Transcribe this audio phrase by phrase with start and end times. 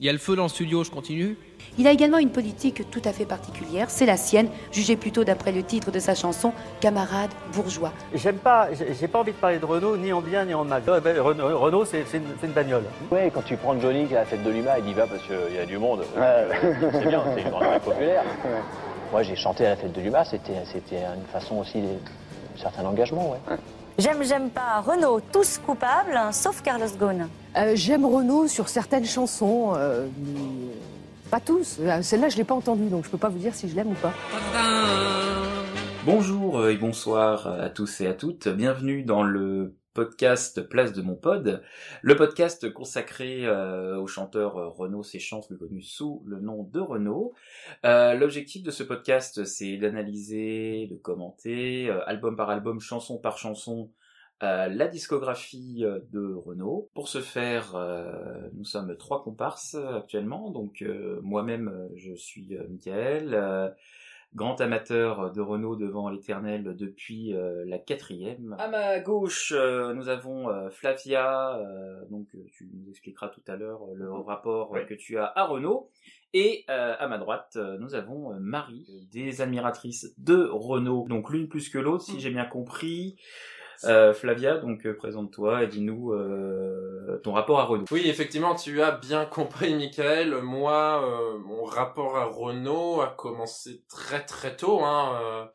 [0.00, 1.36] Il y a le feu dans le studio, je continue
[1.76, 5.52] Il a également une politique tout à fait particulière, c'est la sienne, jugée plutôt d'après
[5.52, 7.92] le titre de sa chanson, Camarade bourgeois.
[8.14, 10.82] J'aime pas, j'ai pas envie de parler de Renault ni en bien ni en mal.
[10.86, 12.84] Renault, Renault c'est une, une, bagnole.
[13.10, 15.22] Oui, quand tu prends Johnny qui a la fête de l'UMA, il y va parce
[15.22, 16.02] qu'il y a du monde.
[16.14, 18.24] c'est bien, c'est une grande populaire.
[19.12, 21.98] Moi, j'ai chanté à la fête de l'UMA, c'était une façon aussi d'un
[22.56, 23.56] certain engagement, ouais.
[24.00, 27.28] J'aime, j'aime pas Renault, tous coupables, sauf Carlos Ghosn.
[27.54, 30.06] Euh, j'aime Renault sur certaines chansons, euh,
[31.30, 31.76] pas tous.
[31.80, 33.88] Euh, celle-là, je l'ai pas entendue, donc je peux pas vous dire si je l'aime
[33.88, 34.14] ou pas.
[36.06, 38.48] Bonjour et bonsoir à tous et à toutes.
[38.48, 41.62] Bienvenue dans le podcast Place de mon pod,
[42.02, 47.34] le podcast consacré au chanteur Renaud Séchant, plus connu sous le nom de Renaud.
[47.82, 53.90] L'objectif de ce podcast, c'est d'analyser, de commenter, album par album, chanson par chanson,
[54.40, 56.88] la discographie euh, de Renault.
[56.94, 60.50] Pour ce faire, euh, nous sommes trois comparses actuellement.
[60.50, 63.74] Donc euh, moi-même, je suis Michael,
[64.34, 67.34] grand amateur de Renault devant l'éternel depuis
[67.66, 68.54] la quatrième.
[68.58, 71.60] À ma gauche, nous avons Flavia.
[72.10, 74.20] donc tu nous expliqueras tout à l'heure le mhm.
[74.22, 75.90] rapport que tu as à Renault.
[76.32, 81.78] Et à ma droite, nous avons Marie, des admiratrices de Renault, donc l'une plus que
[81.78, 82.18] l'autre, si mhm.
[82.20, 83.16] j'ai bien compris.
[83.84, 87.86] Euh, Flavia, donc euh, présente-toi et dis-nous euh, ton rapport à Renault.
[87.90, 90.42] Oui, effectivement, tu as bien compris, Michael.
[90.42, 94.84] Moi, mon rapport à Renault a commencé très très tôt.
[94.84, 95.50] Hein,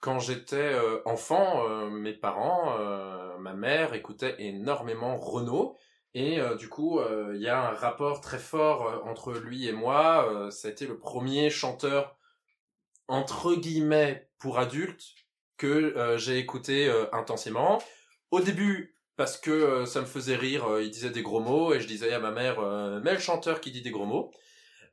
[0.00, 2.76] quand j'étais enfant, mes parents,
[3.40, 5.76] ma mère écoutaient énormément Renault.
[6.14, 7.00] Et du coup,
[7.34, 10.48] il y a un rapport très fort entre lui et moi.
[10.50, 12.16] ça a été le premier chanteur,
[13.08, 15.25] entre guillemets, pour adultes
[15.56, 17.82] que euh, j'ai écouté euh, intensément.
[18.30, 21.80] Au début, parce que euh, ça me faisait rire, il disait des gros mots et
[21.80, 22.60] je disais à ma mère,
[23.02, 24.30] mais le chanteur qui dit des gros mots.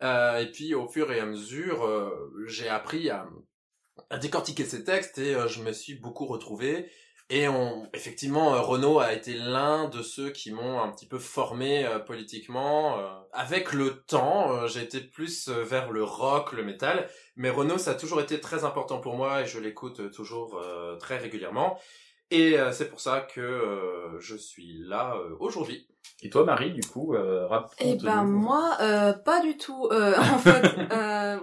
[0.00, 2.12] et puis au fur et à mesure,
[2.46, 3.28] j'ai appris à,
[4.10, 6.90] à, décortiquer ces textes et je me suis beaucoup retrouvé.
[7.30, 11.86] Et on, effectivement, Renaud a été l'un de ceux qui m'ont un petit peu formé
[12.06, 12.98] politiquement.
[13.32, 17.08] avec le temps, j'ai été plus vers le rock, le métal.
[17.36, 20.58] Mais Renault, ça a toujours été très important pour moi et je l'écoute euh, toujours
[20.58, 21.78] euh, très régulièrement.
[22.32, 25.86] Et euh, c'est pour ça que je suis là aujourd'hui.
[26.22, 28.76] Et toi, Marie, du coup, raconte Eh ben moi,
[29.24, 29.88] pas du tout.
[29.92, 30.76] en fait,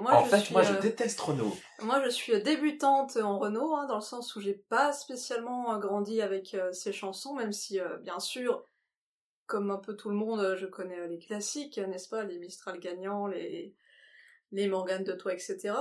[0.02, 1.54] moi, en je fait, suis, moi, je déteste Renault.
[1.82, 6.22] Moi, je suis débutante en Renault, hein, dans le sens où j'ai pas spécialement grandi
[6.22, 8.64] avec ses chansons, même si, bien sûr,
[9.48, 13.28] comme un peu tout le monde, je connais les classiques, n'est-ce pas, les Mistral gagnants,
[13.28, 13.76] les
[14.52, 15.74] les Morganes de toi, etc.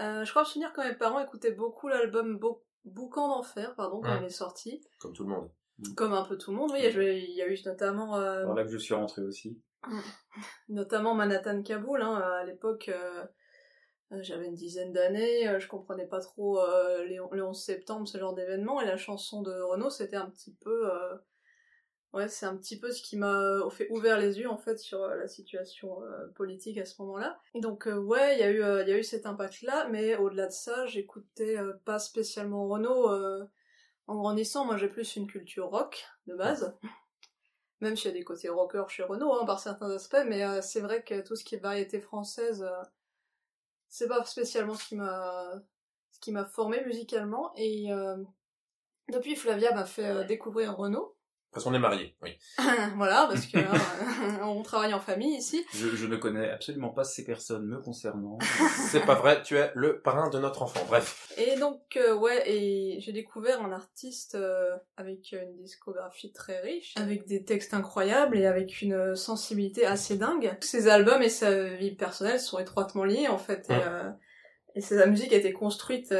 [0.00, 2.38] Euh, je crois me souvenir que mes parents écoutaient beaucoup l'album
[2.84, 4.82] Boucan d'enfer, pardon, quand il est sorti.
[4.98, 5.50] Comme tout le monde.
[5.96, 6.80] Comme un peu tout le monde, oui.
[6.82, 8.16] Il y a eu notamment...
[8.16, 8.44] Euh...
[8.44, 9.60] Voilà que je suis rentré aussi.
[10.68, 12.88] notamment Manhattan Kaboul, hein, à l'époque...
[12.88, 13.24] Euh,
[14.20, 16.60] j'avais une dizaine d'années, euh, je comprenais pas trop
[17.08, 20.88] les, 11 septembre, ce genre d'événement, et la chanson de Renault, c'était un petit peu
[22.14, 25.02] Ouais, c'est un petit peu ce qui m'a fait ouvert les yeux en fait sur
[25.02, 27.40] euh, la situation euh, politique à ce moment-là.
[27.56, 30.46] Donc euh, ouais, il y a eu il y a eu cet impact-là, mais au-delà
[30.46, 33.10] de ça, j'écoutais pas spécialement Renault.
[34.06, 36.76] en grandissant, moi j'ai plus une culture rock de base.
[37.80, 40.80] Même s'il y a des côtés rockers chez Renault hein, par certains aspects, mais c'est
[40.80, 42.64] vrai que tout ce qui est variété française,
[43.88, 45.52] c'est pas spécialement ce qui m'a
[46.12, 47.52] ce qui m'a formé musicalement.
[47.56, 47.88] Et
[49.12, 51.13] depuis Flavia m'a fait découvrir Renault.
[51.54, 52.36] Parce qu'on est mariés, oui.
[52.96, 55.64] voilà, parce que hein, on travaille en famille ici.
[55.72, 58.38] Je, ne connais absolument pas ces personnes me concernant.
[58.90, 61.32] C'est pas vrai, tu es le parrain de notre enfant, bref.
[61.38, 66.94] Et donc, euh, ouais, et j'ai découvert un artiste euh, avec une discographie très riche,
[66.96, 70.56] avec des textes incroyables et avec une sensibilité assez dingue.
[70.60, 73.70] Ses albums et sa vie personnelle sont étroitement liés, en fait.
[73.70, 74.10] Et, euh,
[74.74, 76.12] et sa musique a été construite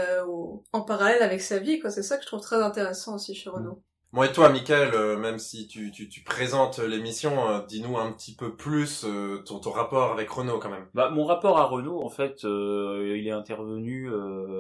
[0.72, 1.90] en parallèle avec sa vie, quoi.
[1.90, 3.82] C'est ça que je trouve très intéressant aussi chez Renaud.
[4.14, 8.12] Bon et toi, Michael, euh, même si tu, tu, tu présentes l'émission, euh, dis-nous un
[8.12, 10.86] petit peu plus euh, ton, ton rapport avec Renault quand même.
[10.94, 14.08] Bah mon rapport à Renault, en fait, il est intervenu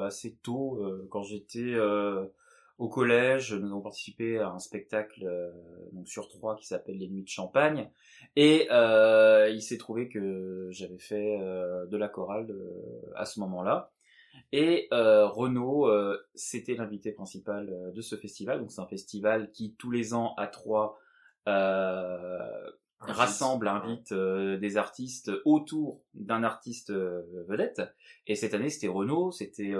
[0.02, 1.76] assez tôt quand j'étais
[2.78, 3.54] au collège.
[3.54, 5.24] Nous avons participé à un spectacle
[5.92, 7.88] donc sur trois qui s'appelle Les Nuits de Champagne,
[8.34, 12.52] et il s'est trouvé que j'avais fait de la chorale
[13.14, 13.92] à ce moment-là.
[14.52, 15.88] Et euh, Renault,
[16.34, 18.60] c'était l'invité principal euh, de ce festival.
[18.60, 20.98] Donc c'est un festival qui tous les ans à Troyes
[23.00, 27.82] rassemble, invite des artistes autour d'un artiste vedette.
[28.26, 29.74] Et cette année c'était Renault, c'était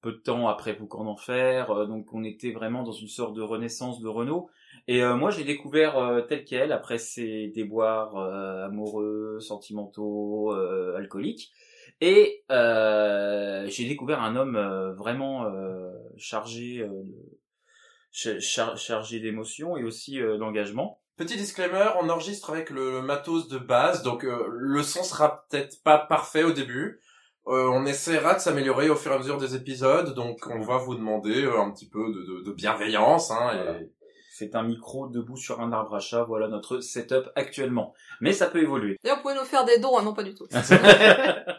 [0.00, 4.00] peu de temps après Boucan d'enfer, donc on était vraiment dans une sorte de renaissance
[4.00, 4.48] de Renault.
[4.88, 10.96] Et euh, moi, j'ai découvert euh, tel quel, après ses déboires euh, amoureux, sentimentaux, euh,
[10.96, 11.52] alcooliques.
[12.00, 19.84] Et euh, j'ai découvert un homme euh, vraiment euh, chargé euh, char- chargé d'émotions et
[19.84, 21.00] aussi euh, d'engagement.
[21.16, 25.82] Petit disclaimer, on enregistre avec le matos de base, donc euh, le son sera peut-être
[25.82, 27.00] pas parfait au début.
[27.48, 30.76] Euh, on essaiera de s'améliorer au fur et à mesure des épisodes, donc on va
[30.76, 33.30] vous demander euh, un petit peu de, de- de bienveillance.
[33.30, 33.80] Hein, Voilà.
[33.80, 33.90] et...
[34.38, 37.94] C'est un micro debout sur un arbre à chat, voilà notre setup actuellement.
[38.20, 38.98] Mais ça peut évoluer.
[39.02, 40.46] D'ailleurs, vous pouvez nous faire des dons, hein, non pas du tout.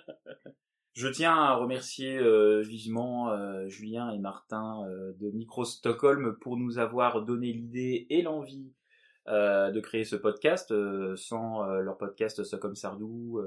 [0.97, 6.57] Je tiens à remercier euh, vivement euh, Julien et Martin euh, de Micro Stockholm pour
[6.57, 8.73] nous avoir donné l'idée et l'envie
[9.27, 10.71] euh, de créer ce podcast.
[10.71, 13.39] Euh, sans euh, leur podcast Ça comme Sardou,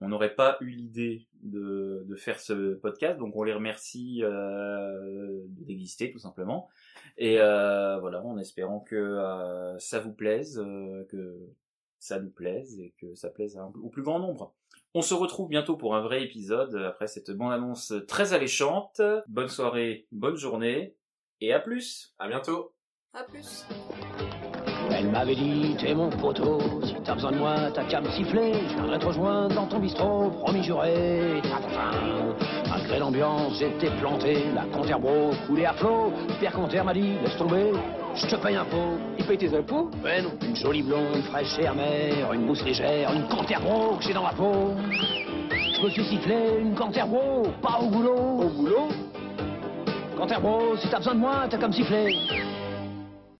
[0.00, 3.18] on n'aurait pas eu l'idée de, de faire ce podcast.
[3.18, 4.22] Donc on les remercie
[5.48, 6.70] d'exister tout simplement.
[7.18, 10.56] Et voilà, en espérant que ça vous plaise,
[11.10, 11.38] que
[11.98, 14.54] ça nous plaise et que ça plaise au plus grand nombre.
[14.94, 19.00] On se retrouve bientôt pour un vrai épisode après cette bande-annonce très alléchante.
[19.26, 20.96] Bonne soirée, bonne journée
[21.40, 22.14] et à plus.
[22.18, 22.74] À bientôt.
[23.14, 23.64] À plus.
[24.90, 28.52] Elle m'avait dit, t'es mon poteau, si t'as besoin de moi, t'as qu'à me siffler,
[28.68, 31.90] je viendrai te rejoindre dans ton bistrot, promis juré, ta fin.
[32.68, 37.72] Malgré l'ambiance, j'étais planté, la Conterbro coulait à flot, Pierre Conter m'a dit, laisse tomber,
[38.14, 38.98] je te paye un pot.
[39.18, 39.90] Il paye tes impôts?
[40.04, 40.30] Ouais non.
[40.42, 44.32] Une jolie blonde, fraîche et amère, une mousse légère, une Conterbro que j'ai dans la
[44.32, 44.72] peau.
[45.50, 48.42] Je me suis sifflé une Conterbro, pas au boulot.
[48.42, 48.88] Au boulot?
[50.18, 52.16] Conterbro, si t'as besoin de moi, t'as qu'à me siffler.